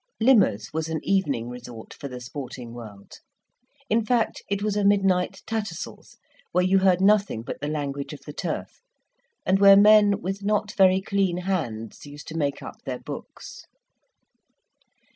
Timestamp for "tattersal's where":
5.45-6.63